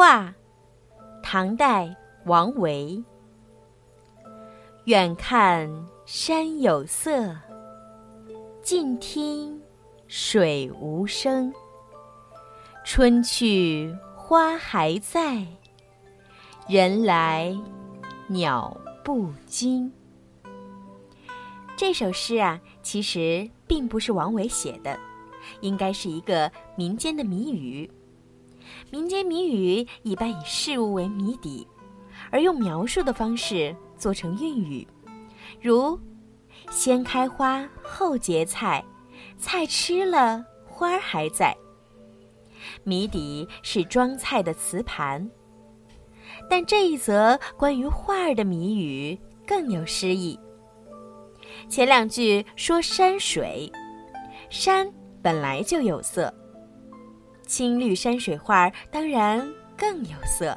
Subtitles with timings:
[0.00, 0.32] 画，
[1.24, 1.92] 唐代
[2.24, 3.02] 王维。
[4.84, 5.68] 远看
[6.06, 7.36] 山有色，
[8.62, 9.60] 近听
[10.06, 11.52] 水无声。
[12.84, 15.44] 春去花还在，
[16.68, 17.60] 人来
[18.28, 19.92] 鸟不惊。
[21.76, 24.96] 这首诗啊，其实并不是王维写的，
[25.60, 27.90] 应该是一个民间的谜语。
[28.90, 31.66] 民间谜语一般以事物为谜底，
[32.30, 34.86] 而用描述的方式做成韵语，
[35.60, 35.98] 如
[36.70, 38.84] “先开花后结菜，
[39.36, 41.56] 菜吃了花儿还在”。
[42.84, 45.30] 谜底是装菜的瓷盘，
[46.50, 50.38] 但这一则关于画儿的谜语更有诗意。
[51.68, 53.70] 前两句说山水，
[54.50, 54.90] 山
[55.22, 56.32] 本来就有色。
[57.48, 59.44] 青绿山水画当然
[59.74, 60.56] 更有色，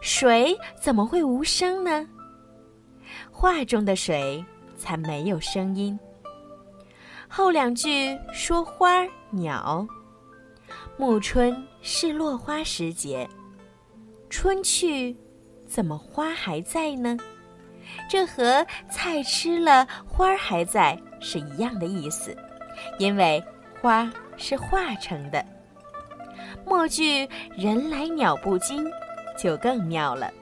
[0.00, 2.08] 水怎么会无声呢？
[3.32, 4.42] 画中的水
[4.76, 5.98] 才没有声音。
[7.28, 9.84] 后两句说花鸟，
[10.96, 13.28] 暮春是落花时节，
[14.30, 15.16] 春去，
[15.66, 17.16] 怎么花还在呢？
[18.08, 22.36] 这和菜吃了花还在是一样的意思，
[23.00, 23.42] 因为
[23.80, 25.44] 花是化成的。
[26.66, 28.84] 末句“人来鸟不惊”
[29.38, 30.32] 就更妙了。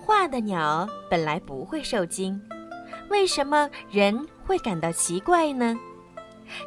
[0.00, 2.40] 画的鸟本来不会受惊，
[3.08, 5.74] 为什么人会感到奇怪呢？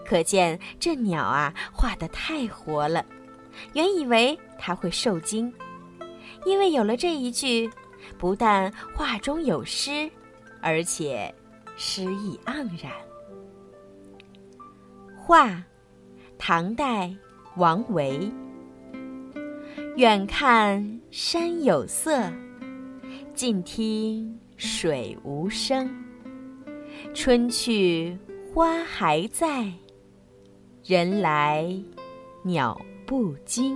[0.04, 3.06] 可见这鸟啊画得太活了，
[3.74, 5.54] 原以为它会受惊，
[6.46, 7.70] 因为有了这一句，
[8.18, 10.10] 不但画中有诗，
[10.62, 11.32] 而且
[11.76, 12.92] 诗意盎然。
[15.16, 15.64] 画，
[16.40, 17.14] 唐代
[17.56, 18.32] 王维。
[19.98, 22.32] 远看山有色，
[23.34, 25.90] 近听水无声。
[27.16, 28.16] 春去
[28.54, 29.74] 花还在，
[30.86, 31.76] 人来
[32.44, 33.76] 鸟不惊。